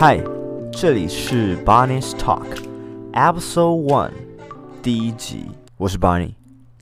[0.00, 0.18] 嗨，
[0.72, 2.46] 这里是 Barney's Talk
[3.12, 4.12] Episode One
[4.82, 5.44] 第一集，
[5.76, 6.32] 我是 Barney。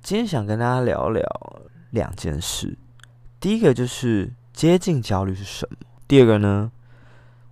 [0.05, 1.27] 今天想跟大家聊聊
[1.91, 2.79] 两件事，
[3.41, 6.70] 第一个就是接近焦虑是什么，第二个呢，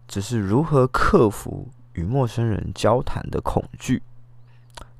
[0.06, 4.02] 只是如何克服与陌生人交谈的恐惧。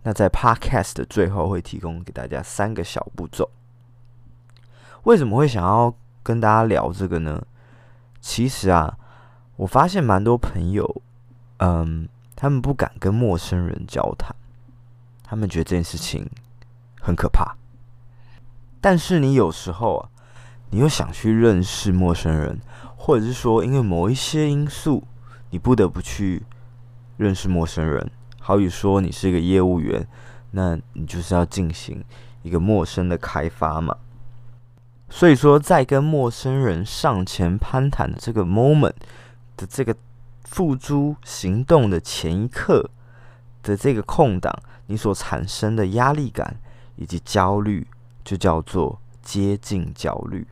[0.02, 3.48] 那在 Podcast 的最后会提供给大家三个小步骤。
[5.04, 7.46] 为什么会想要跟大家聊这个呢？
[8.20, 8.98] 其实啊。
[9.58, 11.00] 我发现蛮多朋友，
[11.60, 14.36] 嗯，他们不敢跟陌生人交谈，
[15.24, 16.28] 他们觉得这件事情
[17.00, 17.56] 很可怕。
[18.82, 20.10] 但是你有时候啊，
[20.68, 22.60] 你又想去认识陌生人，
[22.98, 25.04] 或者是说因为某一些因素，
[25.48, 26.42] 你不得不去
[27.16, 28.10] 认识陌生人。
[28.40, 30.06] 好比说你是一个业务员，
[30.52, 32.04] 那你就是要进行
[32.42, 33.96] 一个陌生的开发嘛。
[35.08, 38.94] 所以说，在跟陌生人上前攀谈的这个 moment。
[39.58, 39.96] 的这个
[40.42, 42.90] 付诸行动的前一刻
[43.62, 44.54] 的这个空档，
[44.88, 46.60] 你所产生的压力感
[46.96, 47.86] 以及焦虑，
[48.22, 50.46] 就叫做接近焦虑。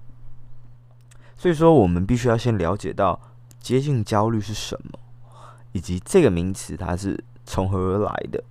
[1.37, 3.21] 所以说，我们必须要先了解到
[3.61, 4.99] 接近焦虑是什么，
[5.75, 8.43] 以及这个名词它是从何而来的。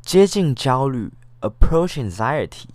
[0.00, 2.66] 接近焦虑 （approach anxiety）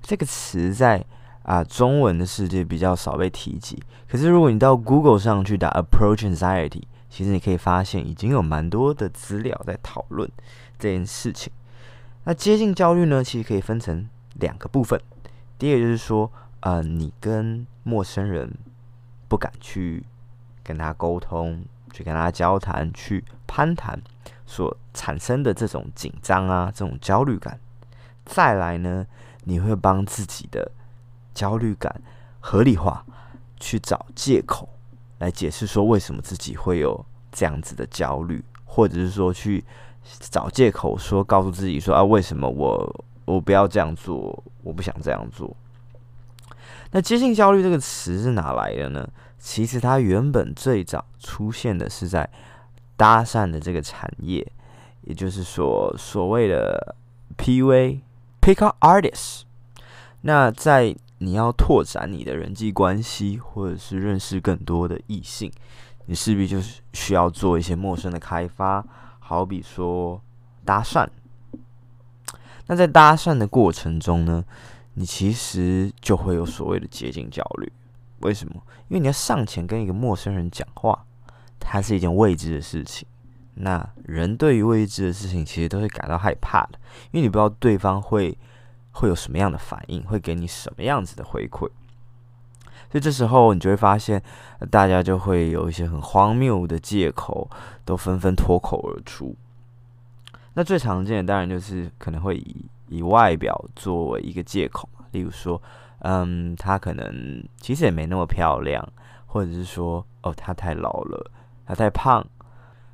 [0.00, 1.04] 这个词在
[1.42, 3.80] 啊，中文的世界比较少被提及。
[4.08, 10.28] 可是，如果你到 Google 上去打 approach anxiety，其实你可以发现已经有蛮多的资料在讨论
[10.78, 11.52] 这件事情。
[12.24, 15.00] 那接近焦虑呢，其实可以分成两个部分。
[15.58, 18.52] 第一个就是说，呃，你跟陌生人
[19.28, 20.04] 不敢去
[20.64, 21.64] 跟他沟通，
[21.96, 23.98] 去跟他交谈，去攀谈
[24.44, 27.58] 所产生的这种紧张啊，这种焦虑感。
[28.26, 29.06] 再来呢，
[29.44, 30.70] 你会帮自己的。
[31.36, 32.00] 焦虑感
[32.40, 33.04] 合理化，
[33.60, 34.66] 去找借口
[35.18, 39.62] 来解释说为什么自己会有这样子的焦虑，或者是说去
[40.02, 45.54] 找借口说告诉自己说啊，为什么我我不要这样做，我不想这样做。
[46.90, 49.08] 那接近焦虑这个词是哪来的呢？
[49.38, 52.28] 其实它原本最早出现的是在
[52.96, 54.46] 搭讪的这个产业，
[55.02, 56.96] 也就是说所谓的
[57.36, 58.00] PUA
[58.40, 59.42] Pickup Artist。
[60.22, 65.52] 那在你要拓展你的人际关系，或者是认识更多的异性，
[66.06, 68.84] 你势必就是需要做一些陌生的开发，
[69.20, 70.20] 好比说
[70.64, 71.06] 搭讪。
[72.66, 74.44] 那在搭讪的过程中呢，
[74.96, 77.72] 你其实就会有所谓的接近焦虑。
[78.22, 78.54] 为什么？
[78.88, 81.06] 因为你要上前跟一个陌生人讲话，
[81.60, 83.06] 它是一件未知的事情。
[83.54, 86.78] 那人对于未知的事情，其实都会感到害怕的，
[87.12, 88.36] 因为你不知道对方会。
[88.98, 90.02] 会有什么样的反应？
[90.04, 91.68] 会给你什么样子的回馈？
[92.90, 94.22] 所以这时候你就会发现，
[94.70, 97.50] 大家就会有一些很荒谬的借口，
[97.84, 99.36] 都纷纷脱口而出。
[100.54, 105.60] 那最常见的当然就是可能会以以外表作为一个借口，例如说，
[106.00, 108.86] 嗯，他可能其实也没那么漂亮，
[109.26, 111.30] 或者是说，哦，他太老了，
[111.64, 112.26] 他太胖。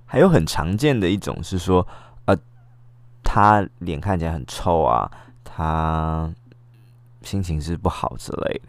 [0.04, 1.86] 还有很常见的一种是说，
[2.26, 2.36] 呃，
[3.22, 5.10] 他脸看起来很臭啊。
[5.44, 6.32] 他
[7.20, 8.68] 心情是不好之类的，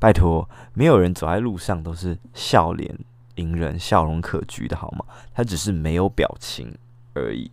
[0.00, 2.98] 拜托，没有人走在路上都是笑脸
[3.36, 5.04] 迎人、笑容可掬的好吗？
[5.32, 6.76] 他只是没有表情
[7.14, 7.50] 而已。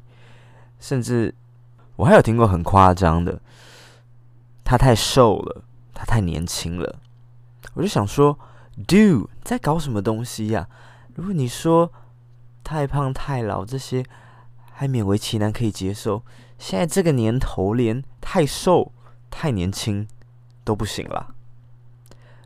[0.79, 1.33] 甚至
[1.97, 3.41] 我还有听过很夸张的，
[4.63, 5.63] 他太瘦了，
[5.93, 6.99] 他太年轻了。
[7.73, 8.37] 我就想说
[8.87, 10.67] ，Do 在搞什么东西呀？
[11.15, 11.91] 如果你说
[12.63, 14.05] 太胖、太老这些，
[14.71, 16.23] 还勉为其难可以接受。
[16.59, 18.91] 现在这个年头，连太瘦、
[19.31, 20.07] 太年轻
[20.63, 21.33] 都不行了。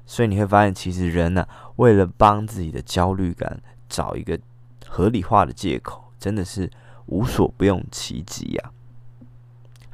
[0.05, 1.45] 所以你会发现，其实人呢、
[1.75, 4.39] 为了帮自己的焦虑感找一个
[4.87, 6.71] 合理化的借口，真的是
[7.07, 8.71] 无所不用其极呀。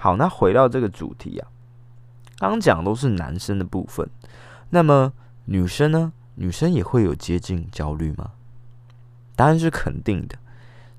[0.07, 1.51] 好，那回到这个主题啊，
[2.37, 4.09] 刚讲都是男生的部分，
[4.69, 5.11] 那么
[5.43, 6.13] 女生呢？
[6.35, 8.31] 女生也会有接近焦虑吗？
[9.35, 10.37] 答案是肯定的，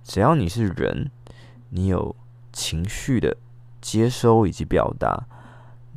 [0.04, 1.10] 只要你是人，
[1.70, 2.14] 你有。
[2.52, 3.36] 情绪的
[3.80, 5.26] 接收以及表达，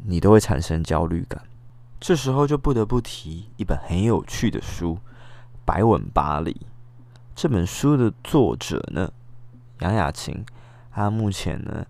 [0.05, 1.41] 你都会产生焦虑感。
[1.99, 4.95] 这时候就不得不提一本很有趣的书
[5.65, 6.53] 《白吻巴黎》。
[7.35, 9.11] 这本书的作者呢，
[9.79, 10.45] 杨雅晴，
[10.91, 11.85] 她目前呢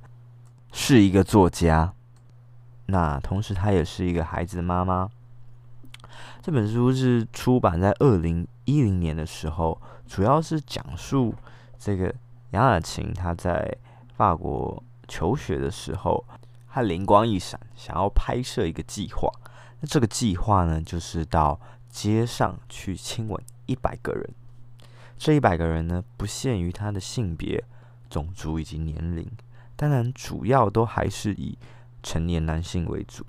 [0.72, 1.94] 是一个作家，
[2.86, 5.10] 那同时她也是一个孩子的妈妈。
[6.42, 11.36] 这本书是出版在二零一零年的时候，主要是讲述
[11.78, 12.14] 这个
[12.52, 13.78] 杨雅琴她在
[14.16, 16.26] 法国求学的时候，
[16.70, 19.30] 她灵光一闪，想要拍摄一个计划。
[19.80, 21.60] 那这个计划呢，就是到
[21.90, 24.30] 街上去亲吻一百个人。
[25.18, 27.64] 这一百个人呢，不限于他的性别、
[28.10, 29.30] 种族以及年龄，
[29.82, 31.58] 当然主要都还是以
[32.04, 33.26] 成年男性为主。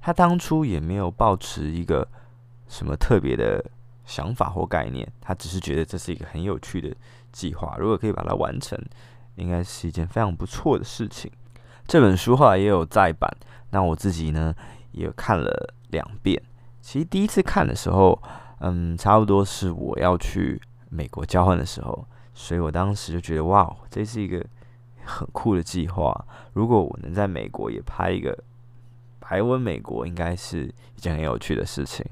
[0.00, 2.08] 他当初也没有抱持一个
[2.66, 3.64] 什么特别的
[4.04, 6.92] 想法或概念，他只是觉得这是一个很有趣的
[7.30, 7.76] 计划。
[7.78, 8.76] 如果可以把它完成，
[9.36, 11.30] 应该是一件非常不错的事情。
[11.86, 13.30] 这本书后来也有再版，
[13.70, 14.52] 那我自己呢
[14.90, 16.42] 也看了两遍。
[16.80, 18.20] 其实第一次看的时候，
[18.58, 20.60] 嗯，差不多是我要去。
[20.90, 24.44] 美国交换的时候，所以我当时就觉得，哇，这是一个
[25.04, 26.26] 很酷的计划。
[26.52, 28.36] 如果我能在美国也拍一个
[29.20, 30.66] 白文美国，应该是
[30.96, 32.04] 一件很有趣的事情。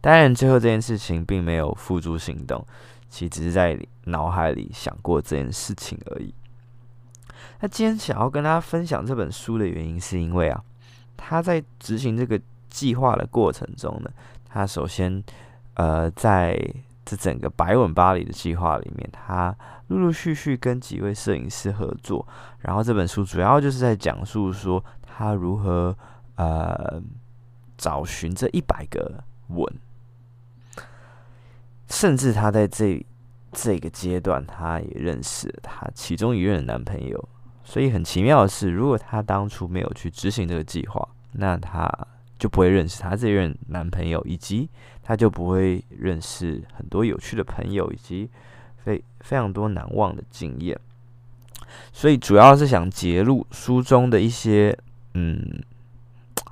[0.00, 2.64] 当然，最后这件事情并没有付诸行动，
[3.08, 6.32] 其实只是在脑海里想过这件事情而已。
[7.60, 10.62] 那今天想要跟大家分享这本书的原因，是因为啊，
[11.16, 14.10] 他在执行这个计划的过程中呢，
[14.48, 15.22] 他首先
[15.74, 16.58] 呃在。
[17.06, 19.56] 这整个白吻巴黎的计划里面，他
[19.86, 22.26] 陆陆续续跟几位摄影师合作，
[22.58, 25.96] 然后这本书主要就是在讲述说他如何
[26.34, 27.00] 呃
[27.78, 29.72] 找寻这一百个吻，
[31.88, 33.00] 甚至他在这
[33.52, 37.28] 这个阶段，他也认识了他其中一任男朋友。
[37.62, 41.88] 所以很奇妙的是，如果他当初没有去执行这个计划，那他。
[42.38, 44.68] 就不会认识他这任男朋友，以及
[45.06, 48.28] 他就不会认识很多有趣的朋友，以及
[48.82, 50.76] 非非常多难忘的经验。
[51.92, 54.76] 所以主要是想揭露书中的一些，
[55.14, 55.62] 嗯，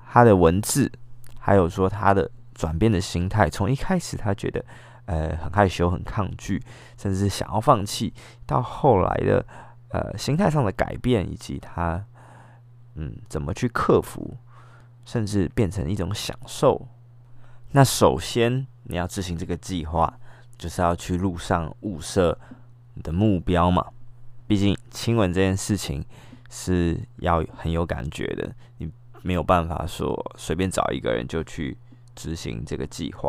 [0.06, 0.88] 他的文字，
[1.40, 4.64] 还有说他的转变的心态，从一开始他觉得
[5.06, 6.62] 呃很害羞、很抗拒，
[6.96, 8.14] 甚至想要放弃，
[8.46, 9.44] 到后来的
[9.88, 12.04] 呃心态上的改变，以及他
[12.94, 14.36] 嗯怎么去克服。
[15.06, 16.88] 甚至变成一种享受。
[17.76, 20.16] 那首先你要执行这个计划，
[20.56, 22.38] 就是要去路上物色
[22.94, 23.84] 你的目标嘛。
[24.46, 26.04] 毕竟亲吻这件事情
[26.48, 28.88] 是要很有感觉的，你
[29.22, 31.76] 没有办法说随便找一个人就去
[32.14, 33.28] 执行这个计划。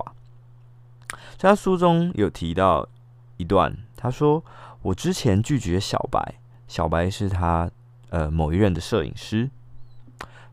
[1.38, 2.88] 在他书中有提到
[3.38, 4.46] 一段，他说
[4.84, 6.36] ：“我之前拒绝小白，
[6.68, 7.68] 小白是他
[8.12, 9.50] 呃某一任的摄影师，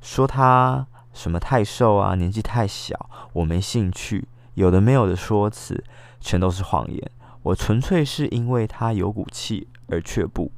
[0.01, 5.83] 说他。”什么太瘦啊，年纪太小，我没兴趣，有的没有的说辞，
[6.21, 7.11] 全都是谎言。
[7.43, 10.53] 我纯粹是因为他有骨气而却步。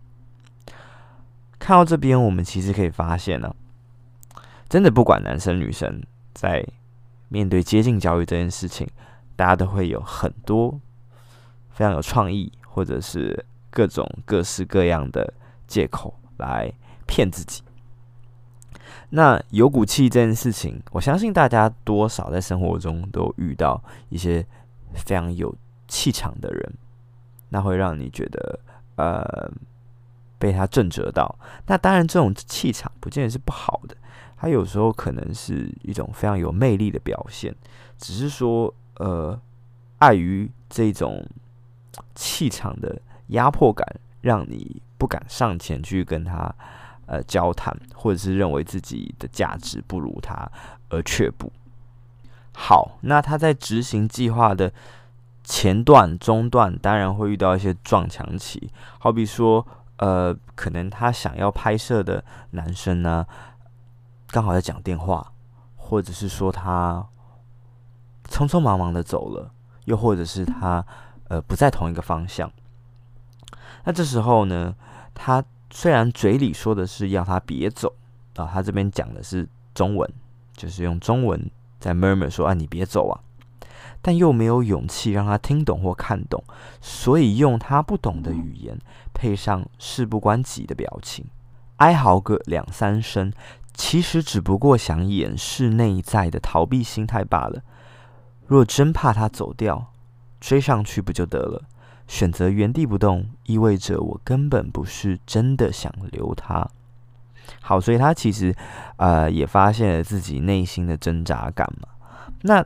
[1.58, 3.54] 看到这边，我们其实可以发现呢、
[4.68, 6.02] 真的不管男生女生，
[6.34, 6.66] 在
[7.28, 8.86] 面对接近教育这件事情，
[9.34, 10.78] 大家都会有很多
[11.70, 15.32] 非常有创意，或者是各种各式各样的
[15.66, 16.70] 借口来
[17.06, 17.62] 骗自己。
[19.16, 24.44] 那有骨气这件事情，我相信大家多少在生活中都遇到一些
[24.92, 25.54] 非常有
[25.86, 26.74] 气场的人，
[27.48, 28.58] 那会让你觉得
[28.96, 29.48] 呃
[30.36, 31.32] 被他震慑到。
[31.68, 33.96] 那当然，这种气场不见得是不好的，
[34.36, 37.54] 他有时候可能是一种非常有魅力的表现，
[37.96, 39.40] 只是说呃
[39.98, 41.24] 碍于这种
[42.16, 43.86] 气场的压迫感，
[44.22, 46.52] 让你不敢上前去跟他。
[47.06, 50.50] 呃，交谈，或者是认为自己的价值不如他
[50.88, 51.52] 而却步。
[52.54, 54.72] 好，那他在执行计划的
[55.42, 58.70] 前段、中段，当然会遇到一些撞墙期。
[58.98, 59.66] 好比说，
[59.98, 63.26] 呃，可能他想要拍摄的男生呢，
[64.28, 65.32] 刚好在讲电话，
[65.76, 67.06] 或者是说他
[68.28, 69.50] 匆匆忙忙的走了，
[69.84, 70.84] 又或者是他
[71.28, 72.50] 呃不在同一个方向。
[73.84, 74.74] 那这时候呢，
[75.12, 75.44] 他。
[75.76, 77.92] 虽然嘴里说的是要他别走
[78.36, 80.08] 啊，他这边讲的是中文，
[80.56, 81.50] 就是用中文
[81.80, 83.20] 在 murmur 说啊，你别走啊，
[84.00, 86.42] 但又没有勇气让他听懂或看懂，
[86.80, 88.78] 所以用他不懂的语言
[89.12, 91.26] 配上事不关己的表情，
[91.78, 93.32] 哀嚎个两三声，
[93.74, 97.60] 其实只不过想掩饰内在的逃避心态罢了。
[98.46, 99.90] 若真怕他走掉，
[100.38, 101.64] 追上去不就得了？
[102.06, 106.68] 选择原地不动，意味着我根本不是真的想留他。
[107.60, 108.54] 好，所以他其实
[108.96, 111.88] 呃也发现了自己内心的挣扎感嘛。
[112.42, 112.64] 那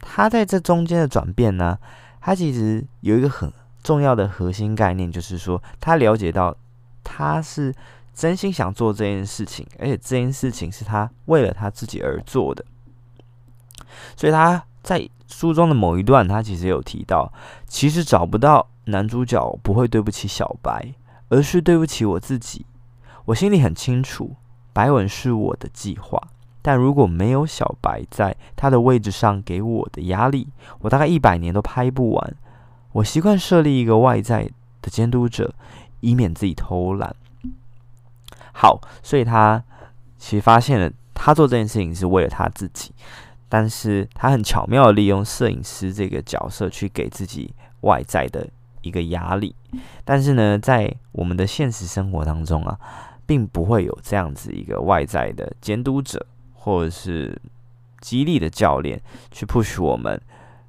[0.00, 1.78] 他在这中间的转变呢，
[2.20, 3.52] 他其实有一个很
[3.82, 6.56] 重要的核心概念，就是说他了解到
[7.02, 7.74] 他是
[8.14, 12.64] 真心想做这件事情，而且这件事情是他为了他自己而做的，
[14.16, 14.64] 所以他。
[14.80, 17.32] 在书中的某一段，他其实有提到，
[17.66, 20.94] 其实找不到男主角不会对不起小白，
[21.28, 22.66] 而是对不起我自己。
[23.26, 24.34] 我心里很清楚，
[24.72, 26.20] 白文是我的计划，
[26.62, 30.48] 但如果没有小白在他的位置上给我的压力，
[30.80, 32.36] 我大概一百年都拍不完。
[32.92, 35.52] 我习惯设立一个外在的监督者，
[36.00, 37.14] 以免自己偷懒。
[38.52, 39.62] 好，所以他
[40.16, 42.92] 其实发现了，他做这件事情是为了他自己，
[43.48, 48.48] 但是他很巧妙地利用摄影师这个角色去给自己外在的
[48.82, 49.54] 一个压力。
[50.04, 52.78] 但是呢，在我们的现实生活当中啊，
[53.26, 57.40] 并不会有这样子一个外在的监督者，或者是
[58.00, 59.00] 激励的教练
[59.30, 60.20] 去 push 我们，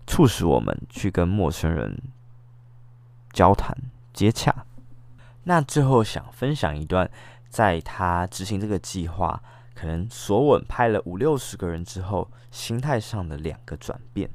[0.08, 1.98] 促使我们去跟陌生人
[3.32, 3.78] 交谈
[4.14, 4.66] 接洽。
[5.44, 7.10] 那最后想分享一段，
[7.50, 9.42] 在他执行这个计划，
[9.80, 14.30] 可能索吻拍了五六十个人之后，心态上的两个转变。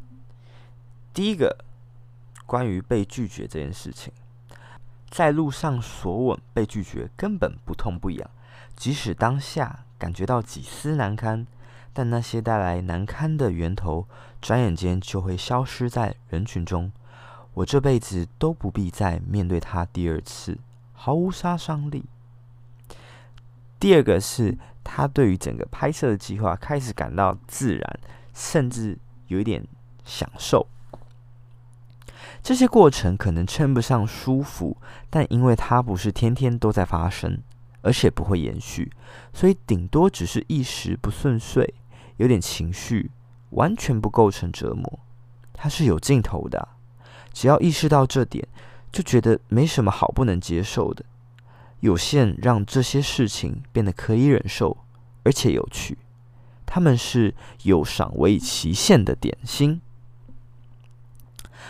[1.13, 1.59] 第一个，
[2.47, 4.11] 关于被拒绝这件事情，
[5.11, 8.31] 在路上索吻被拒绝根本不痛不痒，
[8.75, 11.47] 即使当下感觉到几丝难堪，
[11.93, 14.07] 但那些带来难堪的源头，
[14.41, 16.91] 转眼间就会消失在人群中。
[17.53, 20.57] 我这辈子都不必再面对他第二次。
[20.95, 22.07] 毫无杀伤力。
[23.85, 28.01] 第二个是他对于整个拍摄的计划开始感到自然，
[28.33, 29.63] 甚至有一点
[30.07, 30.67] 享受。
[32.43, 34.75] 这些过程可能称不上舒服，
[35.11, 37.43] 但因为它不是天天都在发生，
[37.83, 38.91] 而且不会延续，
[39.35, 41.75] 所以顶多只是一时不顺遂，
[42.17, 43.11] 有点情绪，
[43.51, 44.99] 完全不构成折磨。
[45.53, 46.69] 它是有尽头的，
[47.35, 48.49] 只要意识到这点。
[48.91, 51.05] 就觉得没什么好不能接受的，
[51.85, 54.75] 有限让这些事情变得可以忍受，
[55.23, 55.99] 而且有趣。
[56.65, 59.83] 他们是有赏味期限的点心。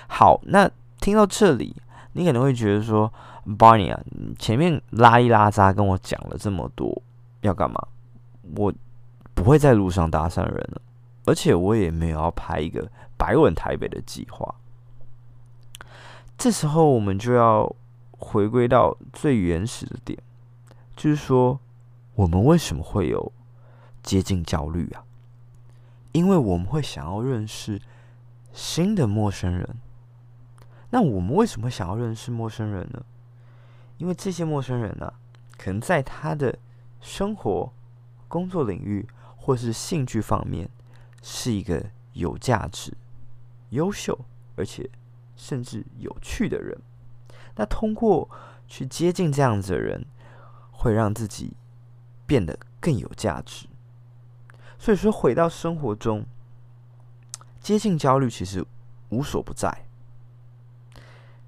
[0.06, 1.74] 好，那听到这里，
[2.12, 3.12] 你可能会觉得说
[3.44, 4.00] ，Barney 啊，
[4.38, 7.02] 前面拉一拉杂跟我讲了这么多，
[7.40, 7.88] 要干嘛？
[8.54, 8.72] 我
[9.34, 10.80] 不会在路上搭讪人了，
[11.24, 14.54] 而且我也没有要拍一个白吻台北的计划。
[16.38, 17.74] 这时候，我们就要
[18.24, 20.18] 回归到最原始的点，
[20.96, 21.60] 就是说，
[22.14, 23.30] 我们为什么会有
[24.02, 25.04] 接近焦虑啊？
[26.12, 27.80] 因为我们会想要认识
[28.52, 29.76] 新的陌生人。
[30.90, 33.04] 那我们为什么想要认识陌生人呢？
[33.98, 35.12] 因为这些陌生人呢、
[35.58, 36.58] 可能在他的
[37.00, 37.72] 生活、
[38.26, 40.68] 工作领域或是兴趣方面，
[41.22, 42.92] 是一个有价值、
[43.70, 44.18] 优秀，
[44.56, 44.90] 而且。
[45.36, 46.80] 甚至有趣的人，
[47.56, 48.28] 那通过
[48.66, 50.04] 去接近这样子的人，
[50.70, 51.56] 会让自己
[52.26, 53.66] 变得更有价值。
[54.78, 56.24] 所以说，回到生活中，
[57.60, 58.64] 接近焦虑其实
[59.10, 59.86] 无所不在。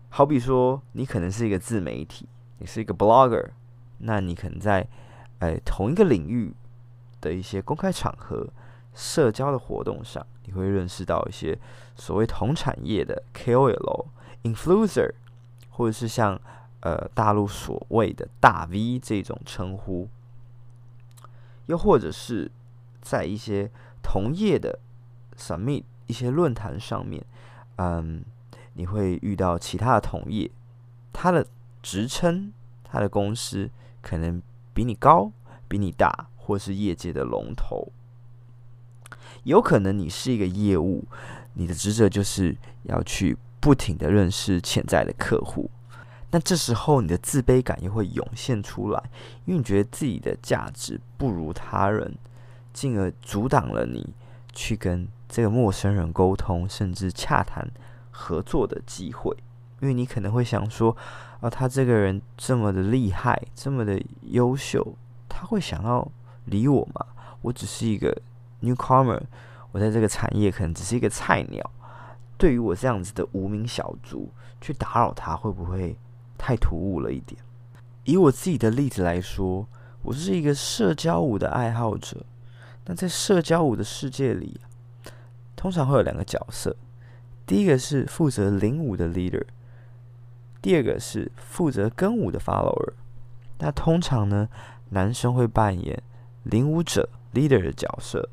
[0.08, 3.50] 好比说，你可能是一个自媒体，你是一个 blogger，
[3.98, 4.86] 那你可能在
[5.40, 6.54] 呃同一个领域
[7.20, 8.48] 的一些公开场合。
[8.98, 11.58] 社交的活动上，你会认识到一些
[11.96, 14.06] 所谓同产业的 KOL、
[14.44, 15.12] Influencer，
[15.76, 16.40] 或者是像
[16.80, 20.08] 呃大陆所谓的大 V 这种称呼，
[21.66, 22.50] 又或者是
[23.02, 23.70] 在一些
[24.02, 24.78] 同业的
[25.36, 27.22] Summit 一些论坛上面，
[27.76, 28.24] 嗯，
[28.72, 30.50] 你会遇到其他的同业，
[31.12, 31.46] 他的
[31.82, 32.50] 职称、
[32.82, 33.68] 他的公司
[34.00, 34.40] 可能
[34.72, 35.30] 比你高、
[35.68, 37.92] 比你大，或是业界的龙头。
[39.44, 41.04] 有可能你是一个业务，
[41.52, 45.70] 你的职责就是要去不停的认识潜在的客户。
[46.30, 49.02] 那这时候你的自卑感又会涌现出来，
[49.44, 52.14] 因为你觉得自己的价值不如他人，
[52.72, 54.12] 进而阻挡了你
[54.52, 57.68] 去跟这个陌生人沟通，甚至洽谈
[58.10, 59.36] 合作的机会。
[59.80, 60.96] 因为你可能会想说，
[61.40, 64.94] 啊、他这个人这么的厉害，这么的优秀，
[65.28, 66.06] 他会想要
[66.46, 67.06] 理我吗？
[67.42, 68.16] 我只是一个。
[68.62, 69.20] Newcomer，
[69.70, 71.70] 我在这个产业可能只是一个菜鸟，
[72.38, 75.96] 对于我这样子的无名小卒去打扰他，会不会
[76.36, 77.40] 太突兀了一点？
[78.04, 79.66] 以我自己的例子来说，
[80.02, 82.24] 我是一个社交舞的爱好者。
[82.84, 84.60] 那在社交舞的世界里，
[85.56, 86.76] 通常会有两个角色，
[87.44, 89.44] 第一个是负责领舞的 leader，
[90.62, 92.92] 第二个是负责跟舞的 follower。
[93.58, 94.48] 那通常呢，
[94.90, 96.00] 男生会扮演
[96.44, 98.28] 领舞者 leader 的角色。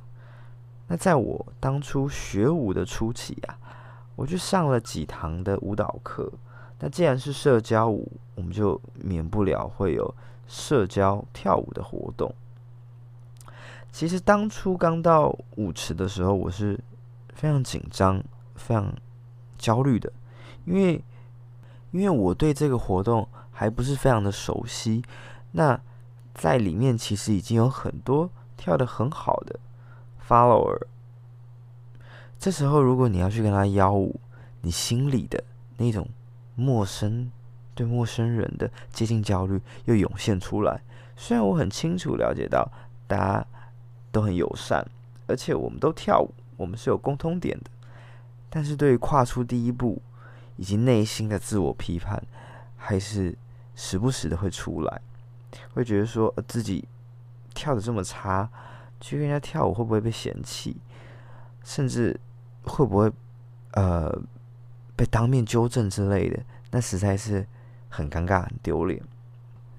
[0.88, 3.58] 那在我当初学舞的初期啊，
[4.16, 6.32] 我就上了几堂的舞蹈课。
[6.80, 10.14] 那既然是社交舞，我们就免不了会有
[10.48, 12.34] 社交跳舞的活动。
[13.92, 16.80] 其实当初刚到舞池的时候，我是
[17.34, 18.22] 非常紧张、
[18.56, 18.94] 非常
[19.58, 20.12] 焦虑的，
[20.66, 21.04] 因为
[21.92, 25.04] 因为我对这个活动还不是非常的熟悉。
[25.52, 25.80] 那
[26.34, 29.60] 在里面其实已经有很多跳得很好的
[30.28, 30.88] follower。
[32.40, 34.20] 这时候如果你要去跟他邀舞，
[34.62, 35.44] 你心里的
[35.78, 36.08] 那种
[36.56, 37.32] 陌生
[37.74, 40.82] 对陌生人的接近焦虑又涌现出来。
[41.16, 42.70] 虽然我很清楚了解到
[43.08, 43.46] 大家
[44.12, 44.86] 都很友善，
[45.28, 47.70] 而且我们都跳舞，我们是有共通点的，
[48.50, 50.02] 但是对于跨出第一步
[50.58, 52.22] 以及内心的自我批判，
[52.78, 53.36] 还是
[53.76, 55.02] 时不时的会出来，
[55.74, 56.88] 会觉得说自己
[57.54, 58.50] 跳得这么差，
[59.00, 60.76] 去跟人家跳舞会不会被嫌弃，
[61.64, 62.20] 甚至
[62.64, 63.12] 会不会
[63.72, 64.16] 呃
[64.96, 67.46] 被当面纠正之类的，那实在是
[67.90, 69.02] 很尴尬、很丢脸。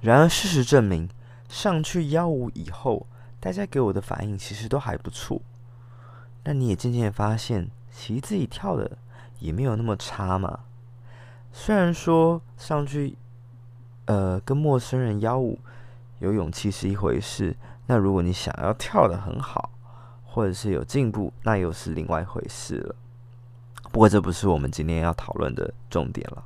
[0.00, 1.08] 然而事实证明。
[1.46, 3.06] 上去幺五以后，
[3.38, 5.40] 大家给我的反应其实都还不错。
[6.42, 8.98] 那你也渐渐发现，其实自己跳的
[9.38, 10.60] 也没有那么差嘛。
[11.52, 13.16] 虽然说上去，
[14.06, 15.60] 呃，跟陌生人邀舞
[16.18, 17.54] 有勇气是一回事，
[17.86, 19.70] 那如果你想要跳的很好，
[20.34, 22.96] 或者是有进步，那又是另外一回事了。
[23.92, 26.44] 不过这不是我们今天要讨论的重点了。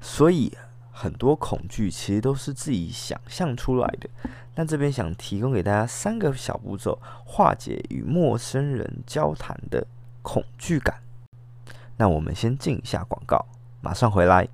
[0.00, 0.52] 所以。
[0.96, 4.08] 很多恐惧其实都是自己想象出来的。
[4.54, 9.84] 那这边想提供给大家三个小步骤，化解与陌生人交谈的
[10.22, 11.02] 恐惧感。
[11.96, 13.44] 那我们先进一下广告，
[13.80, 14.46] 马上回来。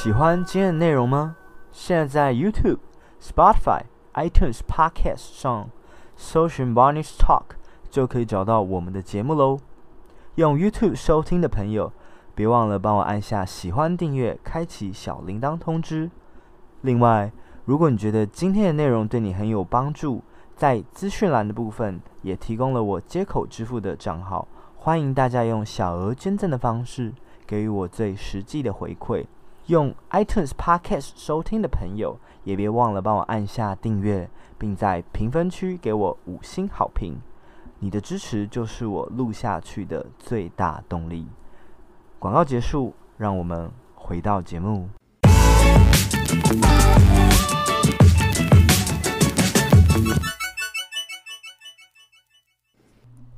[0.00, 1.34] 喜欢今天的内容吗？
[1.72, 2.78] 现在在 YouTube、
[3.20, 3.82] Spotify、
[4.14, 5.68] iTunes Podcast 上
[6.14, 7.56] 搜寻 Barney's Talk。
[7.90, 9.58] 就可以找到我们的节目喽。
[10.36, 11.92] 用 YouTube 收听的朋友，
[12.36, 16.08] 别忘了帮我按下喜欢、订阅、开启小铃铛通知。
[16.82, 17.32] 另外，
[17.64, 20.22] 如果你觉得今天的内容对你很有帮助，
[20.54, 27.12] 在资讯栏的部分也提供了我接口支付的账号，欢迎大家用小额捐赠的方式
[27.44, 29.26] 给予我最实际的回馈。
[29.68, 37.20] 用 iTunes Podcast 收听的朋友，也别忘了帮我按下订阅，并在评分区给我五星好评。
[37.78, 41.28] 你的支持就是我录下去的最大动力。
[42.18, 44.88] 广告结束，让我们回到节目。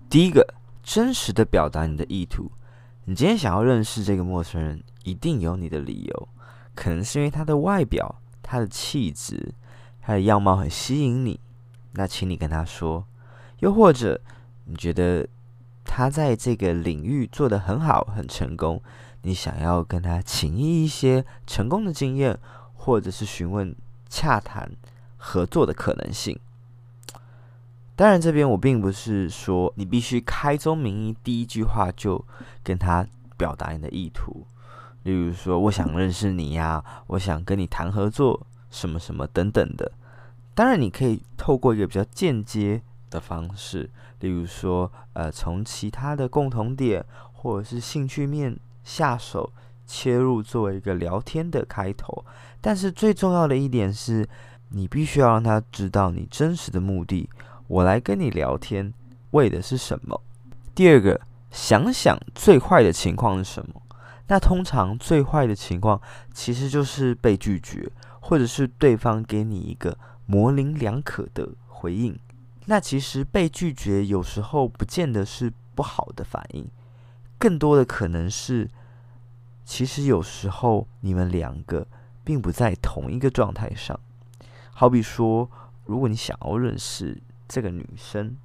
[0.09, 2.53] 第一个，真实的表达你的意图。
[3.07, 6.29] 你今天想要认识这个陌生人，一定有你的理由，
[6.75, 9.55] 可能是因为他的外表、他的气质、
[10.01, 11.39] 他的样貌很吸引你。
[11.93, 13.05] 那请你跟他说。
[13.61, 14.19] 又或者，
[14.65, 15.29] 你觉得
[15.85, 18.83] 他在这个领域做得很好，很成功，
[19.21, 22.39] 你想要跟他请益一些成功的经验，
[22.73, 23.77] 或者是询问
[24.09, 24.73] 洽谈
[25.19, 26.41] 合作的可能性。
[27.95, 32.25] 当然，这边我并不是说你必须开宗明义，第一句话就
[32.65, 34.47] 跟他表达你的意图，
[35.03, 39.93] 例如说，我想认识你呀，我想跟你谈合作，什么什么等等的。
[40.55, 42.83] 当然，你可以透过一个比较间接。
[43.11, 49.53] 的方式，例如说，呃，从其他的共同点或者是兴趣面下手
[49.85, 52.25] 切入，作为一个聊天的开头。
[52.61, 54.29] 但是最重要的一点是，
[54.69, 57.29] 你必须要让他知道你真实的目的。
[57.67, 58.95] 我来跟你聊天，
[59.33, 60.23] 为的是什么？
[60.73, 63.83] 第二个，想想最坏的情况是什么？
[64.31, 66.01] 那通常最坏的情况
[66.33, 67.90] 其实就是被拒绝，
[68.21, 72.16] 或者是对方给你一个模棱两可的回应。
[72.66, 76.64] 那其实被拒绝有时候不见得是不好的反应，
[77.38, 78.71] 更多的可能是，
[79.64, 81.85] 其实有时候你们两个
[82.23, 83.99] 并不在同一个状态上。
[84.71, 85.51] 好比说，
[85.87, 88.37] 如果你想要认识这个女生，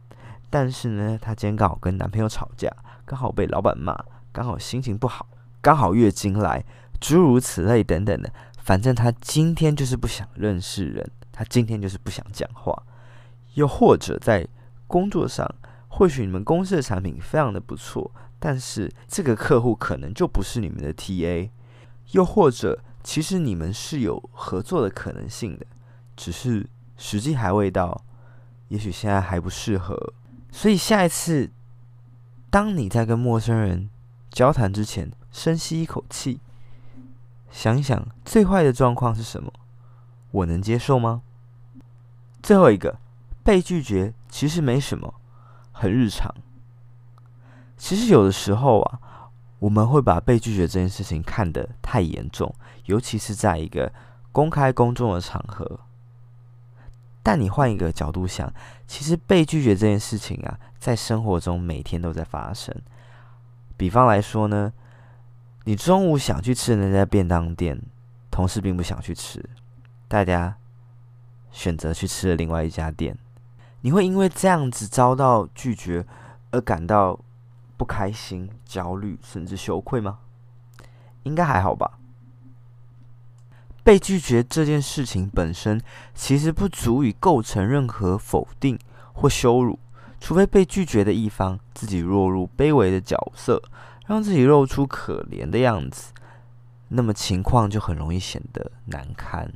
[0.50, 5.28] 但是呢，她今天刚好跟男朋友吵架，刚好被老板骂，刚好心情不好，
[5.66, 6.64] 刚好月经来，
[7.02, 12.84] 诸如此类等等的，反正他今天就是不想认识人，他今天就是不想讲话。
[13.56, 14.48] 又或者在
[14.86, 15.50] 工作上，
[15.88, 21.50] 或许你们公司的产品非常的不错，但是这个客户可能就不是你们的 TA。
[22.12, 25.66] 又或者，其实你们是有合作的可能性的，
[26.16, 28.06] 只是时机还未到，
[28.68, 30.14] 也许现在还不适合。
[30.52, 31.50] 所以下一次，
[32.52, 33.90] 当你在跟陌生人
[34.36, 36.42] 交谈之前，深吸一口气，
[37.50, 39.50] 想一想最坏的状况是什么，
[40.32, 41.22] 我能接受吗？
[42.44, 43.00] 最后一个。
[43.46, 45.14] 被拒绝其实没什么，
[45.72, 46.34] 很日常。
[47.78, 49.00] 其实有的时候啊，
[49.60, 52.54] 我们会把被拒绝这件事情看得太严重，
[52.86, 53.94] 尤其是在一个
[54.32, 55.80] 公开公众的场合。
[57.22, 58.52] 但你换一个角度想，
[58.88, 62.76] 其实被拒绝这件事情啊，在生活中每天都在发生。
[63.78, 64.72] 比方来说呢，
[65.66, 67.82] 你中午想去吃的那家便当店，
[68.32, 69.44] 同事并不想去吃，
[70.08, 70.56] 大家
[71.52, 73.18] 选择去吃了另外一家店，
[73.82, 76.06] 你会因为这样子遭到拒绝
[76.52, 77.20] 而感到
[77.78, 80.20] 不开心、焦虑，甚至羞愧吗？
[81.24, 82.00] 应该还好吧。
[83.84, 85.82] 被拒绝这件事情本身，
[86.14, 88.80] 其实不足以构成任何否定
[89.14, 89.78] 或羞辱，
[90.20, 93.62] 除非被拒绝的一方自己落入卑微的角色，
[94.08, 96.14] 让自己露出可怜的样子，
[96.90, 99.52] 那么情况就很容易显得难堪。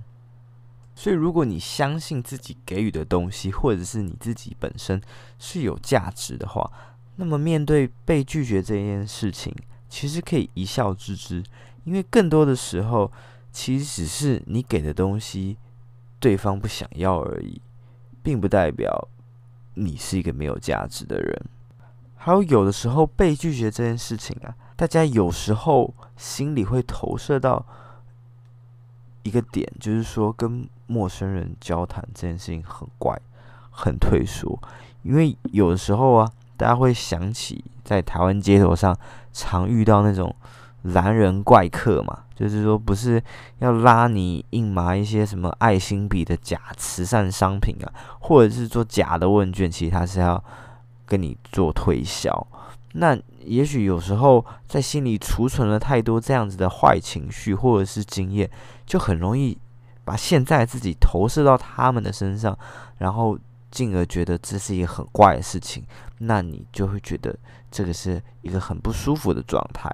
[0.96, 5.02] 所以，如果你相信自己给予的东西，或者是你自己本身
[5.38, 6.72] 是有价值的话，
[7.16, 9.56] 那么面对被拒绝这件事情，
[9.88, 11.44] 其实可以一笑置之，
[11.86, 13.12] 因为更多的时候。
[13.52, 15.58] 其实只是你给的东西，
[16.20, 17.60] 对方不想要而已，
[18.22, 19.08] 并不代表
[19.80, 21.46] 你是一个没有价值的人。
[22.16, 27.66] 还有有的时候被拒绝这件事情啊，大家有时候心里会投射到
[29.24, 33.18] 一个点，就是说跟陌生人交谈这件事情很怪、
[33.72, 34.60] 很退缩，
[35.04, 38.98] 因为有的时候啊，大家会想起在台湾街头上
[39.32, 40.36] 常遇到那种。
[40.84, 43.22] 拦人怪客嘛，就是说不是
[43.60, 50.42] 要拉你硬麻一些什么爱心笔的假慈善商品啊，或者是做假的问卷，其实他是要
[51.06, 52.48] 跟你做推销。
[52.94, 58.50] 那也许有时候在心里储存了太多这样子的坏情绪或者是经验，
[58.86, 59.58] 就很容易
[60.04, 62.58] 把现在自己投射到他们的身上，
[62.98, 63.38] 然后
[63.70, 65.84] 进而觉得这是一个很怪的事情，
[66.18, 67.38] 那你就会觉得
[67.70, 69.94] 这个是一个很不舒服的状态。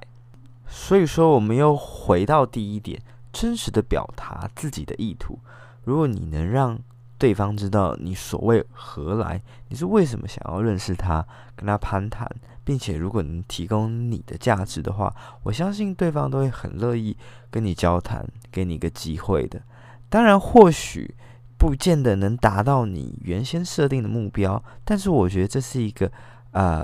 [0.67, 3.01] 所以说，我们又回到第一点，
[3.31, 5.39] 真实的表达自己的意图。
[5.83, 6.77] 如果你能让
[7.17, 11.25] 对方知道你所谓何来，你是为什么想要认识他，
[11.55, 12.29] 跟他攀谈，
[12.63, 17.15] 并且如果能提供你的价值的话，我相信对方都会很乐意
[17.49, 19.61] 跟你交谈，给你一个机会的。
[20.09, 21.15] 当然，或许
[21.57, 26.11] 不见得能达到你原先设定的目标，但是我觉得这是一个
[26.51, 26.83] 呃。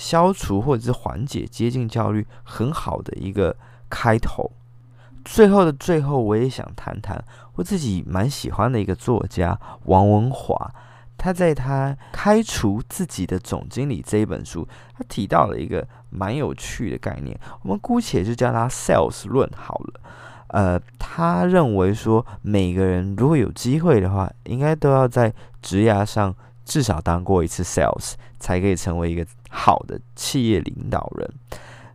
[0.00, 3.54] 消除或者是缓解接近焦虑很好的一个
[3.90, 4.50] 开头。
[5.26, 7.22] 最后的最后，我也想谈谈
[7.56, 10.72] 我自己蛮喜欢的一个作家王文华。
[11.18, 20.00] 他在他开除自己的总经理这一本书，他提到了一个蛮有趣的概念，我们姑且就叫他 “sales 论”好了。
[20.46, 26.34] 呃，他认为说，每个人如果有机会的话，应该都要在职涯上。
[26.70, 31.28] 至少当过一次 sales，才可以成为一个好的企业领导人。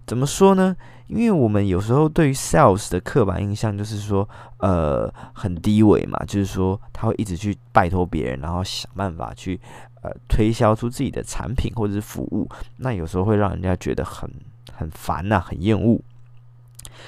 [0.05, 0.75] 怎么说呢？
[1.07, 9.57] 因为我们有时候对于 sales 的刻板印象就是说，呃，很低微嘛，就是说他会一直去拜托别人，然后想办法去
[10.01, 12.49] 呃推销出自己的产品或者是服务。
[12.77, 14.29] 那有时候会让人家觉得很
[14.73, 16.01] 很烦呐、很厌恶。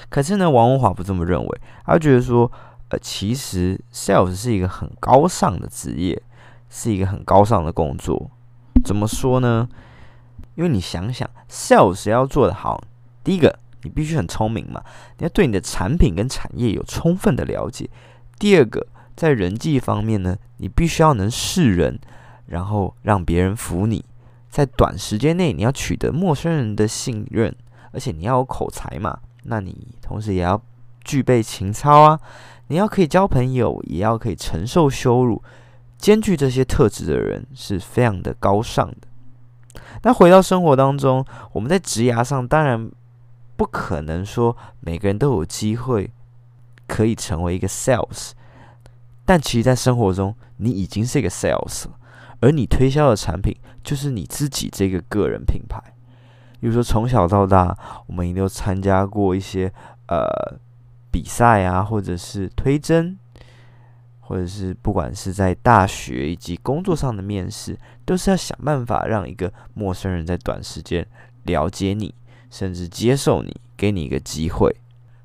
[0.08, 2.50] 可是呢，王文华不这么认为，他觉得说，
[2.88, 6.22] 呃，其实 sales 是一个很高尚的职业。
[6.68, 8.30] 是一个很高尚的工作，
[8.84, 9.68] 怎么说呢？
[10.54, 12.82] 因为你想想，sales 要做得好，
[13.22, 14.82] 第一个你必须很聪明嘛，
[15.18, 17.88] 你要对你的产品跟产业有充分的了解；
[18.38, 21.98] 第二个，在人际方面呢，你必须要能识人，
[22.46, 24.04] 然后让别人服你，
[24.50, 27.54] 在短时间内你要取得陌生人的信任，
[27.92, 30.60] 而且你要有口才嘛，那你同时也要
[31.04, 32.18] 具备情操啊，
[32.66, 35.40] 你要可以交朋友，也要可以承受羞辱。
[35.98, 39.08] 兼具这些特质的人是非常的高尚的。
[40.02, 42.90] 那回到生活当中，我们在职涯上当然
[43.56, 46.10] 不可能说每个人都有机会
[46.86, 48.30] 可以成为一个 sales，
[49.24, 51.92] 但其实，在生活中你已经是一个 sales 了，
[52.40, 55.82] 而你推销的产品就是你自己这个个人品牌。
[56.60, 59.72] 比如说，从小到大，我们一定都参加过一些
[60.06, 60.26] 呃
[61.10, 63.18] 比赛啊，或者是推甄。
[64.28, 71.06] 或者是不管是在大学以及工作上的面试，都是要想办法让一个陌生人在短时间
[71.44, 72.14] 了解你，
[72.50, 74.76] 甚至接受你，给你一个机会。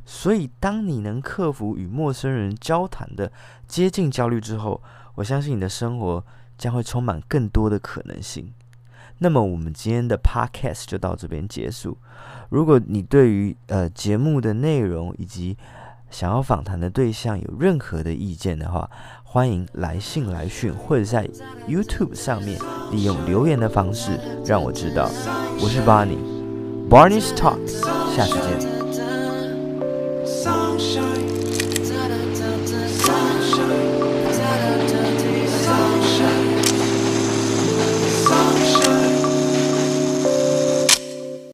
[0.06, 3.30] 所以，当你能克服与陌生人交谈的
[3.68, 4.82] 接近焦虑之后，
[5.16, 6.26] 我相信你的生活
[6.58, 8.54] 将会充满更多的可能性。
[9.18, 11.98] 那么，我们今天的 podcast 就到这边结束。
[12.48, 15.58] 如果你对于呃节目的内容以及
[16.14, 18.88] 想要访谈的对象有任何的意见的话，
[19.24, 21.28] 欢迎来信来讯，或者在
[21.68, 22.60] YouTube 上面
[22.92, 24.12] 利用留言的方式
[24.46, 25.10] 让我知道。
[25.60, 27.58] 我是 Barney，Barney's Talk，
[28.16, 28.83] 下次见。